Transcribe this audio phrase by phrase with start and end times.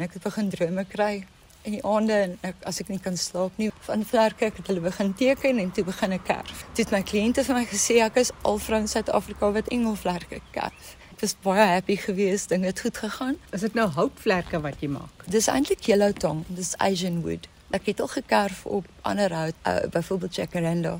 [0.00, 1.26] Ek het begin drome kry
[1.68, 4.70] in die aande en ek, as ek nie kan slaap nie van vlerke ek het
[4.72, 6.62] hulle begin teken en toe begin ek kerf.
[6.72, 10.96] Toe het my kliënte vir my gesê ek is al in Suid-Afrika wat engelvlerke kerf.
[11.12, 13.36] Ek was baie happy geweest, dinge het goed gegaan.
[13.52, 15.26] Is dit nou houtvlerke wat jy maak?
[15.28, 17.50] Dis eintlik yellow tong, dis Asian wood.
[17.70, 20.96] Ek het al gekerf op ander hout, uh, byvoorbeeld jacaranda.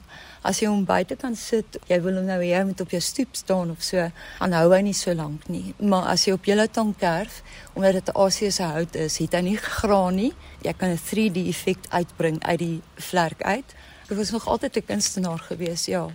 [0.47, 3.01] As jy hom buite kan sit, jy wil hom nou hê hy moet op jou
[3.03, 4.05] stoep staan of so,
[4.39, 5.75] dan hou hy nie so lank nie.
[5.83, 7.41] Maar as jy op yellow tong kerf,
[7.75, 10.33] omdat dit 'n Asiëse hout is, het hy nie gegraan nie.
[10.63, 13.75] Jy kan 'n 3D effek uitbring uit die vlerk uit.
[14.09, 16.07] Ek was nog altyd 'n kunstenaar gewees, ja.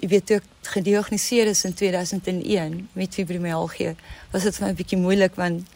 [0.00, 3.96] Jy weet ek gediagnoseer is in 2001 met fibromialgie,
[4.30, 5.68] was dit vir my 'n bietjie moeilik want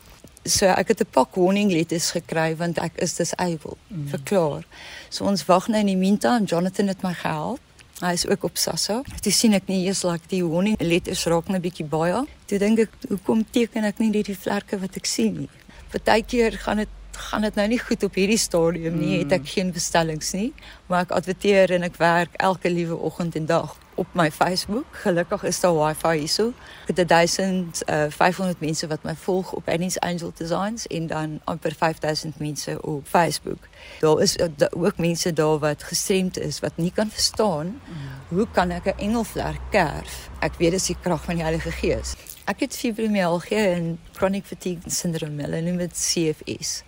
[0.44, 4.08] so ek het 'n pak warning letters gekry want ek is disable mm.
[4.08, 4.64] verklaar.
[5.08, 7.60] So ons wag nou in die en Jonathan het my gehelp.
[8.00, 9.02] Hy is ook op Sassa.
[9.20, 12.26] Toe sien ek nie eers like die warning letters raak 'n bietjie baie.
[12.46, 15.48] Toe dink ek hoekom teken ek nie die vlerke wat ek sien nie.
[15.90, 19.16] Partykeer gaan dit gaan dit nou nie goed op hierdie stadium nie.
[19.16, 19.18] Mm.
[19.22, 20.52] Het ek geen bestellings nie,
[20.86, 24.84] maar ek adverteer en ek werk elke liewe oggend en dag op my Facebook.
[24.90, 26.52] Gelukkig is daar wifi hierso.
[26.86, 31.74] Ek het 1500 uh, mense wat my volg op Annie's Angel Designs en dan amper
[31.74, 33.68] 5000 mense op Facebook.
[34.00, 37.80] Daar is uh, ook mense daar wat gestremd is wat nie kan verstaan
[38.28, 40.28] hoe kan ek 'n engelvlerk kerf?
[40.40, 42.14] Ek weet dis die krag van die Heilige Gees.
[42.44, 46.82] Ek het fibromialgie en chronic fatigue syndrome, hulle noem dit CFS.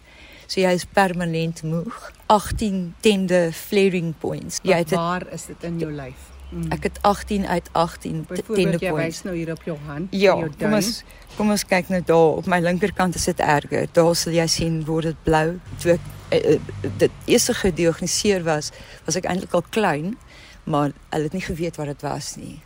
[0.46, 2.12] So jy is permanent moeg.
[2.26, 4.58] 18 tende flaring points.
[4.62, 6.35] Jy het waar is dit in jou lyf?
[6.50, 6.70] Mm.
[6.70, 8.82] Ek het 18 uit 18 tende points.
[8.82, 10.50] Jy wys nou hier op jou hand, ja, jou.
[10.58, 10.90] Kom ons
[11.36, 13.88] kom ons kyk nou daar op my linkerkant is dit erger.
[13.92, 15.58] Daar sal jy sien word dit blou.
[15.82, 16.06] Toe ek
[16.38, 16.54] uh,
[17.02, 18.70] dit eerste gediagnoseer was,
[19.04, 20.14] was ek eintlik al klein,
[20.64, 22.56] maar hulle het nie geweet wat dit was nie.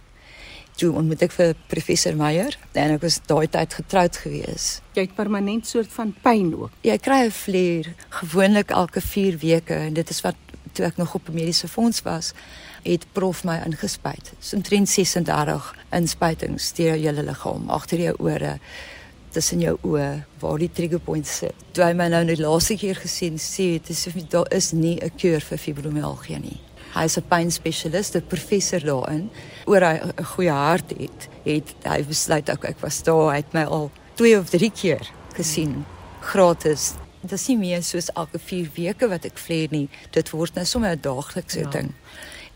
[0.81, 4.69] Toe ontmoet ek vir professor Meyer en ek was daai tyd getroud gewees.
[4.97, 6.77] Jy het permanent soort van pyn ook.
[6.85, 10.37] Jy kry 'n vlier gewoonlik elke 4 weke en dit is wat
[10.73, 12.35] toe ek nog op 'n mediese fonds was
[12.83, 14.33] het prof my ingespuit.
[14.41, 18.59] So omtrent 36 inspuitings deur jou hele liggaam, agter jou ore,
[19.35, 20.09] tussen jou oë
[20.41, 21.55] waar die trigger points sit.
[21.75, 24.99] Toe hy my nou net laaste keer gesien sê dit is of daar is nie
[25.01, 26.61] 'n kuur vir fibromialgie nie.
[26.95, 29.31] Hy is 'n pynspesialist, 'n professor daarin.
[29.67, 33.53] Oor hy 'n goeie hart het, het hy besluit ook ek was daar, hy het
[33.53, 35.85] my al 2 of 3 keer gesien
[36.21, 36.95] gratis.
[37.23, 39.89] Dit is nie meer soos elke 4 weke wat ek vleer nie.
[40.11, 41.71] Dit word nou sommer 'n daaglikse ja.
[41.71, 41.95] ding.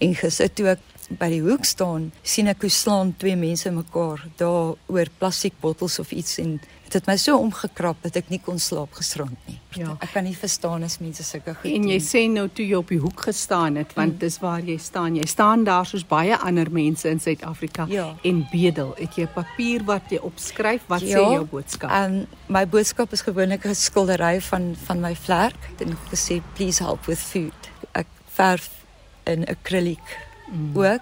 [0.05, 4.23] En gesit toe ek by die hoek staan, sien ek hoe slaan twee mense mekaar
[4.41, 8.61] daar oor plastiekbottels of iets en dit het my so omgekrap dat ek nie kon
[8.63, 9.57] slaap gisterand nie.
[9.81, 9.97] Ja.
[10.05, 12.07] Ek kan nie verstaan as mense sulke goed En jy doen.
[12.07, 14.21] sê nou toe jy op die hoek gestaan het, want mm.
[14.23, 15.17] dis waar jy staan.
[15.19, 18.07] Jy staan daar soos baie ander mense in Suid-Afrika ja.
[18.23, 18.95] en bedel.
[19.01, 20.87] Het jy 'n papier wat jy opskryf?
[20.87, 21.91] Wat ja, sê jou boodskap?
[21.91, 25.59] En um, my boodskap is gewoonlik 'n skildery van van my vlerk.
[25.77, 27.61] Dit het gesê please help with food.
[27.93, 28.84] Ek verf
[29.25, 30.19] in acrylic
[30.51, 30.77] mm.
[30.77, 31.01] ook,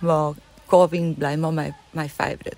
[0.00, 0.32] maar
[0.66, 2.56] carving bly maar my my favourite.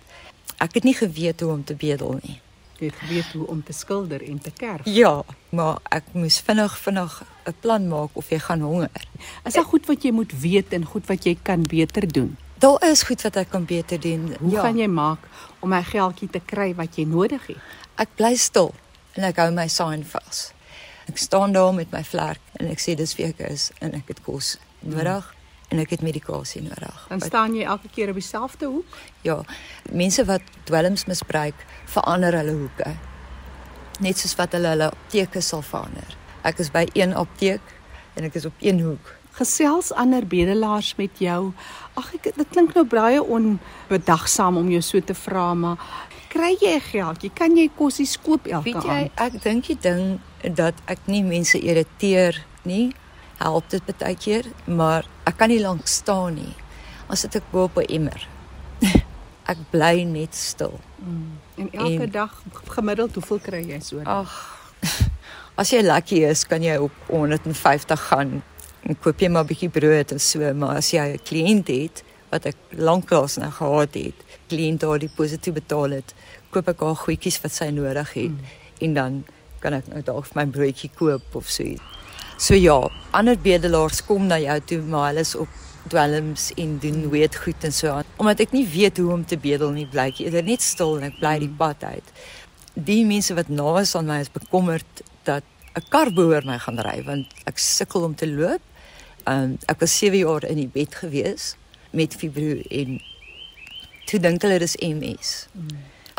[0.58, 2.40] Ek het nie geweet hoe om te bedel nie.
[2.80, 4.86] Jy het geweet hoe om te skilder en te kerf.
[4.88, 5.22] Ja,
[5.52, 9.04] maar ek moes vinnig vinnig 'n plan maak of jy gaan honger.
[9.44, 12.36] Is daar goed wat jy moet weet en goed wat jy kan beter doen?
[12.58, 14.34] Daar is goed wat ek kan beter doen.
[14.38, 14.60] Hoe ja.
[14.60, 15.18] gaan jy maak
[15.60, 17.60] om my geldjie te kry wat jy nodig het?
[17.96, 18.74] Ek bly stil
[19.12, 20.52] en ek hou my sign vas.
[21.08, 24.12] Ek staan daar met my vlerk en ek sê dis vir ek is en ek
[24.12, 25.26] het kos nodig
[25.70, 27.06] en ek het medikasie nodig.
[27.08, 28.98] Dan staan jy elke keer op dieselfde hoek?
[29.22, 29.38] Ja.
[29.92, 32.94] Mense wat dwelms misbruik, verander hulle hoeke.
[34.02, 36.16] Net soos wat hulle hulle apteke sal verander.
[36.42, 37.74] Ek is by een apteek
[38.18, 39.14] en ek is op een hoek.
[39.38, 41.52] Gesels ander bedelaars met jou.
[41.94, 45.78] Ag ek dit klink nou baie onbedagsaam om jou so te vra, maar
[46.30, 47.22] kry jy geld?
[47.26, 48.84] Jy kan jy kossies koop elke aand.
[48.84, 50.20] Weet jy, ek dink die ding
[50.56, 52.90] dat ek nie mense irriteer nie
[53.40, 56.54] help dit baie keer, maar ek kan nie lank staan nie.
[57.10, 58.20] As dit ek bo op 'n immer.
[59.52, 60.78] ek bly net stil.
[61.00, 61.38] Mm.
[61.56, 62.42] En elke en, dag
[62.76, 64.00] gemiddeld hoeveel kry jy so?
[64.04, 64.30] Ag.
[65.60, 68.42] As jy lucky is, kan jy op 150 gaan
[68.80, 72.02] en koop jy maar 'n bietjie brood of so, maar as jy 'n kliënt het
[72.30, 76.14] wat ek lanklaas nou gehad het, kliënt daar die positief betaal het,
[76.50, 78.58] koop ek haar goedjies wat sy nodig het mm.
[78.86, 79.22] en dan
[79.60, 81.98] kan ek nou dalk my broodjie koop of so iets.
[82.40, 82.78] So ja,
[83.12, 85.58] ander bedelaars kom na jou toe, maar hulle is op
[85.92, 88.08] dwelms en doen weet goed en so aan.
[88.16, 91.10] Omdat ek nie weet hoe om te bedel nie, bly ek eerder net stil en
[91.10, 92.14] ek bly die pad uit.
[92.74, 95.44] Die mense wat na is aan my is bekommerd dat
[95.76, 98.62] 'n kar behoor my gaan ry want ek sukkel om te loop.
[99.28, 101.56] Um ek was 7 jaar in die bed gewees
[101.90, 103.00] met fibro en
[104.06, 105.48] toe dink hulle dis MS.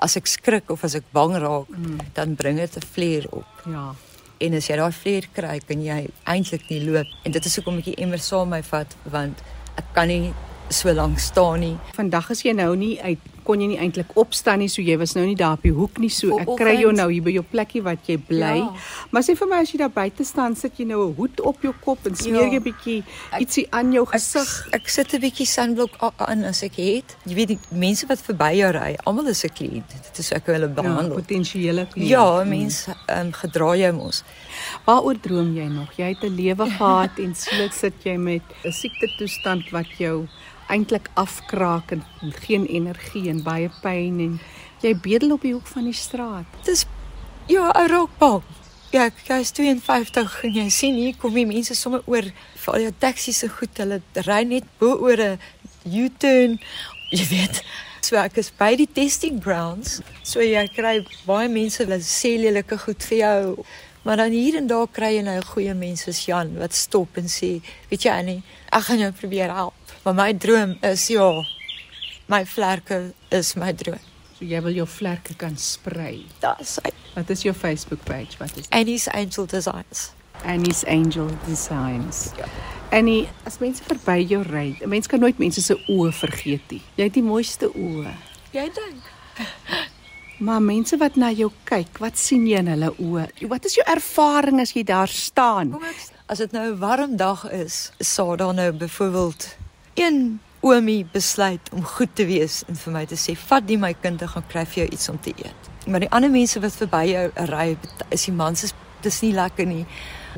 [0.01, 2.00] as ek skrik of as ek bang raak, mm.
[2.18, 3.51] dan bring dit 'n vleuer op.
[3.69, 3.94] Ja.
[4.41, 7.06] En as jy daai vleuer kry, kan jy eintlik nie loop.
[7.23, 9.38] En dit is hoekom ek die emmer saam my vat want
[9.77, 10.33] ek kan nie
[10.69, 11.77] so lank staan nie.
[11.94, 15.15] Vandag is jy nou nie uit kon jy nie eintlik opstaan nie, so jy was
[15.15, 17.43] nou nie daar op die hoek nie, so ek kry jou nou hier by jou
[17.43, 18.55] plekkie wat jy bly.
[18.61, 18.69] Ja.
[19.11, 21.61] Maar sê vir my as jy daar buite staan, sit jy nou 'n hoed op
[21.61, 22.51] jou kop en smeer ja.
[22.51, 23.03] jy 'n bietjie
[23.39, 24.49] ietsie aan jou gesig.
[24.71, 27.17] Ek, ek sit 'n bietjie sunblock aan as ek het.
[27.25, 29.89] Jy weet die mense wat verby jou ry, almal is 'n kliënt.
[29.89, 31.17] Dit is ek hulle ja, behandel.
[31.17, 32.09] Ja, potensiële kliënt.
[32.09, 34.23] Ja, mense ehm um, gedra jy mos.
[34.85, 35.91] Waaroor droom jy nog?
[35.97, 40.27] Jy het 'n lewe gehad en skielik sit jy met 'n siekte toestand wat jou
[40.71, 42.03] eintlik afkraak en
[42.45, 44.39] geen energie en baie pyn en
[44.81, 46.47] jy bedel op die hoek van die straat.
[46.63, 46.85] Dit is
[47.47, 48.44] ja, 'n rookbal.
[48.91, 52.25] Ja, jy is 52 en jy sien hier kom die mense sommer oor
[52.56, 53.77] vir al jou taksies se goed.
[53.77, 55.39] Hulle ry net bo oor 'n
[55.85, 56.59] U-turn.
[57.09, 57.63] Jy weet,
[58.12, 60.02] so ek is by die testing grounds.
[60.28, 63.66] So jy kry baie mense wat sê lelike goed vir jou.
[64.04, 67.30] Maar dan hier en daar kry jy nou goeie mense soos Jan wat stop en
[67.31, 67.54] sê,
[67.92, 68.40] weet jy Annie,
[68.74, 69.96] ek gaan jou probeer help.
[70.04, 71.30] Maar my droom is ja,
[72.31, 74.02] my vlerke is my droom.
[74.36, 76.25] So jy wil jou vlerke kan sprei.
[76.42, 76.92] Dis hy.
[77.13, 78.42] Wat is jou Facebook page?
[78.42, 80.10] Wat is Annie's Angel Designs.
[80.45, 82.31] Annie's Angel Designs.
[82.38, 82.45] Ja.
[82.91, 86.81] Annie, as mense verby jou ry, 'n mens kan nooit mense se oë vergeet nie.
[86.95, 88.13] Jy het die mooiste oë.
[88.51, 89.03] Jy dink.
[90.41, 93.27] Maar mense wat na jou kyk, wat sien jy in hulle oë?
[93.47, 95.75] Wat is jou ervaring as jy daar staan?
[96.25, 99.55] As dit nou 'n warm dag is, sou daar nou byvoorbeeld
[99.93, 103.93] een oomie besluit om goed te wees en vir my te sê vat die my
[104.01, 105.69] kind en gaan kry vir jou iets om te eet.
[105.88, 107.77] Maar die ander mense wat verby jou ry,
[108.09, 108.73] is die mans is
[109.03, 109.86] dis nie lekker nie.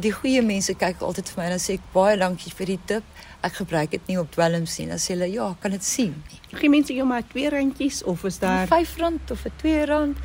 [0.01, 2.79] Die goeie mense kyk altyd vir my en dan sê ek baie dankie vir die
[2.85, 3.03] tip.
[3.43, 4.87] Ek gebruik dit nie op dwelms nie.
[4.89, 6.15] Dan sê hulle ja, kan dit sien.
[6.53, 10.15] Gee mense jou maar twee randjies of is daar R5 of 'n R2?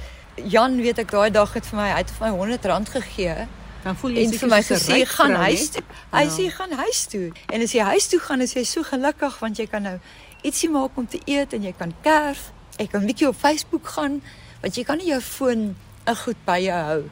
[0.49, 3.49] Jan weet ek daai dag het vir my uit vir my R100 gegee
[3.83, 5.83] dan voel jy vir my gesê gaan huis toe.
[6.13, 6.33] Hy ja.
[6.35, 7.29] sê gaan huis toe.
[7.55, 9.97] En as jy huis toe gaan, is jy so gelukkig want jy kan nou
[10.47, 12.51] ietsie maak om te eet en jy kan kerf.
[12.79, 14.21] Ek kan bietjie op Facebook gaan
[14.63, 15.75] want jy kan nie jou foon
[16.07, 17.03] 'n goed by jou hou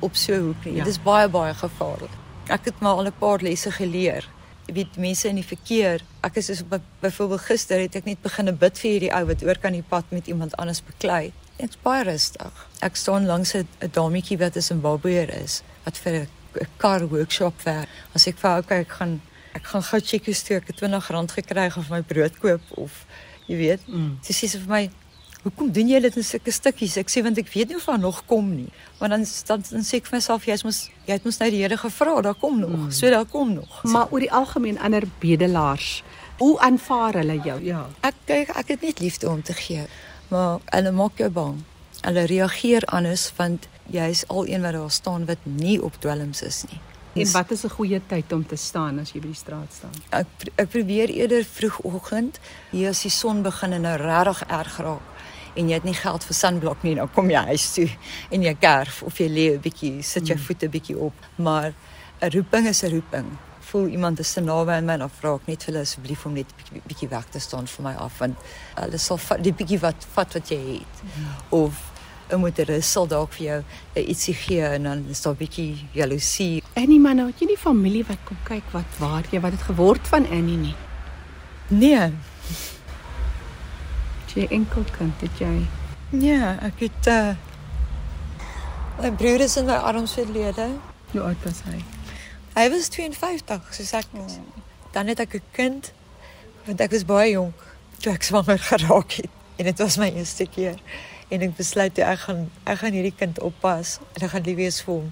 [0.00, 0.74] op so 'n hoek nie.
[0.74, 0.84] Ja.
[0.84, 2.14] Dit is baie baie gevaarlik.
[2.46, 4.28] Ek het maar al 'n paar lesse geleer.
[4.66, 6.00] Jy weet mense in die verkeer.
[6.20, 6.64] Ek is so
[7.00, 10.04] byvoorbeeld gister het ek net begin bid vir hierdie ou wat oor kan die pad
[10.08, 11.32] met iemand anders beklei.
[11.56, 12.66] Dit's baie rustig.
[12.80, 16.28] Ek staan langs 'n dametjie wat 'n Zimbabweër is wat vir 'n
[16.76, 17.88] kar workshop werk.
[18.14, 19.20] As ek vir okay, ek gaan
[19.54, 23.04] ek gaan gou check hoe ek 20 rand gekry of my brood koop of
[23.48, 23.86] jy weet.
[23.88, 24.18] Mm.
[24.22, 24.82] Sy sê vir my,
[25.42, 27.98] "Hoekom doen jy dit in sulke stukkies?" Ek sê want ek weet nie of daar
[27.98, 28.68] nog kom nie.
[28.98, 31.62] Maar dan dan, dan sê ek vir myself, "Jy's mos jy het mos nou die
[31.62, 32.90] Here gevra, daar kom nog." Mm.
[32.90, 33.82] So daar kom nog.
[33.84, 36.02] Maar oor die algemeen ander bedelaars,
[36.38, 37.64] hoe aanvaar hulle jou?
[37.64, 37.86] Ja.
[38.00, 39.86] Ek kyk ek het net liefde om te gee,
[40.28, 41.62] maar hulle maak jou bang.
[42.00, 46.42] Hulle reageer anders want jy is al een wat daar staan wat nie op dwelms
[46.42, 46.80] is nie.
[47.18, 49.90] En wat is 'n goeie tyd om te staan as jy by die straat staan?
[50.10, 52.38] Ek ek probeer eerder vroegoggend,
[52.70, 55.17] hier as die son begin en nou regtig erg raak
[55.58, 57.88] en jy het nie geld vir sunblock nie, dan kom jy huis toe
[58.34, 60.44] en jy kerf of jy lê 'n bietjie, sit jou mm.
[60.46, 61.74] voete bietjie op, maar
[62.22, 63.26] 'n roeping is 'n roeping.
[63.68, 66.24] Voel iemand is te naby aan my en dan vra ek net vir hulle asseblief
[66.26, 68.36] om net bietjie bietjie weg te staan vir my af want
[68.74, 70.94] hulle sal die bietjie wat vat wat jy het.
[71.04, 71.26] Mm.
[71.50, 71.74] Of
[72.30, 73.62] 'n motoris sal dalk vir jou
[73.94, 76.62] ietsie gee en dan is daar 'n bietjie jaloesie.
[76.74, 79.62] Annie man, nou het jy nie familie wat kom kyk wat waar jy wat het
[79.62, 80.74] geword van Annie nie?
[81.68, 82.12] Nee.
[84.38, 85.54] Jy enkel kind het jy?
[86.22, 87.34] Ja, ek het uh
[89.02, 90.68] my broer is in my arms verlede.
[91.10, 91.80] Hoe oud was hy?
[92.54, 94.12] Hy was 52, so sê ek.
[94.14, 94.28] Oh.
[94.94, 95.90] Dan het ek 'n kind
[96.68, 97.66] want ek was baie jonk
[97.98, 100.78] toe ek swanger geraak het en dit was my eerste keer
[101.34, 104.56] en ek besluit toe ek gaan ek gaan hierdie kind oppas en ek gaan lief
[104.62, 105.10] wees vir hom.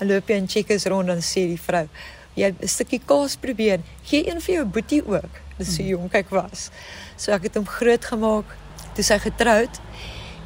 [0.00, 1.86] En loop hy en checkers rond en sê die vrou,
[2.34, 3.86] jy 'n stukkie kaas probeer.
[4.02, 5.30] Gee een vir jou boetie ook.
[5.58, 5.88] Dis so mm.
[5.94, 6.70] jonk ek was.
[7.16, 8.63] So ek het hom groot gemaak.
[8.94, 9.80] Toe sy getroud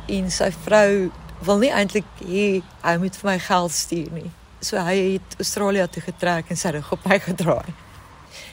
[0.09, 1.11] en sy vrou
[1.47, 2.47] wil nie eintlik hê
[2.83, 4.31] hy moet vir my geld stuur nie.
[4.61, 7.75] So hy het Australië toe getrek en sy rug op my gedraai.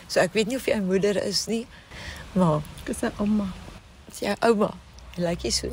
[0.08, 1.66] So ek weet nie of hy 'n moeder is nie,
[2.34, 3.54] maar ek is 'n ouma.
[4.12, 4.74] Sy ouma.
[5.18, 5.68] Like jy so.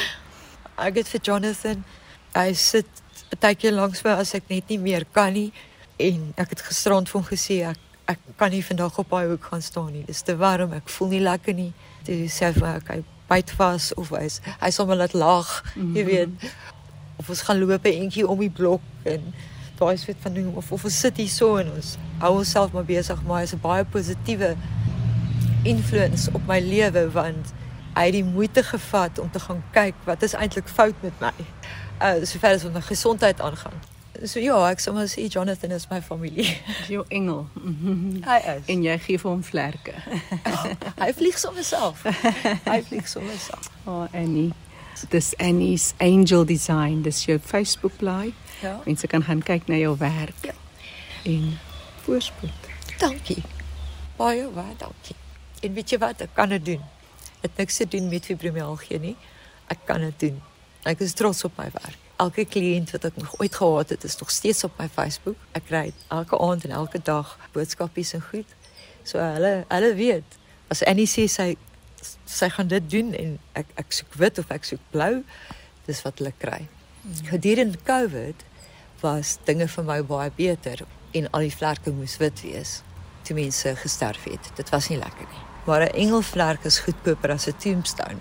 [0.88, 1.84] ek het vir Jonathan
[2.34, 2.86] hy sit
[3.40, 5.52] baie keer langs my as ek net nie meer kan nie
[5.98, 9.44] en ek het gisterand vir hom gesê ek ek kan nie vandag op daai hoek
[9.48, 10.04] gaan staan nie.
[10.04, 11.72] Dis te warm, ek voel nie lekker nie.
[12.04, 12.98] Dis sê vir ek hy
[13.34, 15.96] byt vas of hy is, hy my laat lag, mm -hmm.
[15.96, 16.52] jy weet.
[17.16, 19.34] Of ons gaan loop 'n entjie om die blok en
[19.78, 22.84] daai wat van ding of of ons sit hier so en ons hou onsself maar
[22.84, 24.56] besig, maar hy's 'n baie positiewe
[25.62, 27.52] influence op my lewe want
[27.94, 31.32] hy het die moeite gevat om te gaan kyk wat is eintlik fout met my.
[32.02, 33.93] Uh sover as my gesondheid aangaan.
[34.22, 36.46] So ja, ek sê maar sê Jonathan is my familie.
[36.78, 37.48] Dis jou engel.
[38.28, 38.68] Hy is.
[38.70, 39.94] En jy gee vir hom vlerke.
[41.02, 42.04] hy vlieg sommer self.
[42.68, 43.70] Hy vlieg sommer self.
[43.90, 44.52] Oh Annie.
[45.10, 47.02] Dis Annie's Angel Design.
[47.02, 48.30] Dis jou Facebook blaai.
[48.62, 48.78] Ja.
[48.86, 50.46] Mense kan gaan kyk na jou werk.
[50.46, 50.54] Ja.
[51.26, 51.58] En
[52.06, 52.70] voorspoed.
[53.02, 53.42] Dankie.
[54.16, 55.18] Baie baie dankie.
[55.64, 56.86] En weet jy wat, ek kan dit doen.
[57.42, 59.16] Dit niks te doen met fibromialgie nie.
[59.72, 60.40] Ek kan dit doen.
[60.86, 62.03] Ek is trots op my werk.
[62.16, 65.36] Elke kliënt wat ek nog ooit gehad het, is nog steeds op my Facebook.
[65.52, 68.46] Ek kry elke aand en elke dag boodskapies en goed.
[69.02, 70.38] So hulle hulle weet
[70.72, 71.54] as Annie sê sy
[72.28, 75.22] sy gaan dit doen en ek ek soek wit of ek soek blou,
[75.86, 76.64] dis wat hulle kry.
[77.30, 78.44] Gedurende Covid
[79.02, 82.80] was dinge vir my baie beter en al die vlerke moes wit wees
[83.24, 84.50] toe mense gesterf het.
[84.56, 85.44] Dit was nie lekker nie.
[85.64, 88.20] Maar 'n engelvlerk is goedkoper as 'n tombstone.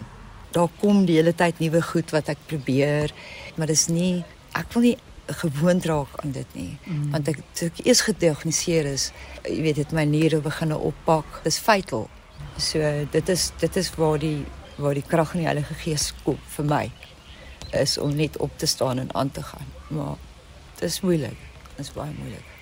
[0.53, 3.13] Daar kom die hele tyd nuwe goed wat ek probeer,
[3.57, 4.97] maar dis nie ek wil nie
[5.39, 6.73] gewoond raak aan dit nie.
[6.85, 7.05] Mm.
[7.15, 9.07] Want ek toe ek eers gediagnoseer is,
[9.47, 11.39] jy weet dit my niere begine oppak.
[11.47, 12.09] Dis fatal.
[12.61, 14.43] So dit is dit is waar die
[14.77, 16.85] waar die krag van die Heilige Gees kom vir my
[17.73, 19.69] is om net op te staan en aan te gaan.
[19.89, 20.15] Maar
[20.79, 21.37] dit is moeilik.
[21.75, 22.52] Dit is baie moeilik.